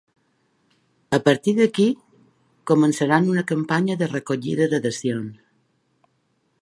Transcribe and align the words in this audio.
A 1.17 1.17
partir 1.27 1.53
d’aquí, 1.59 1.85
començaran 2.71 3.29
una 3.35 3.45
campanya 3.55 3.99
de 4.01 4.11
recollida 4.15 4.69
d’adhesions. 4.73 5.41